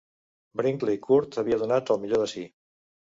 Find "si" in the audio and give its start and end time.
2.33-2.47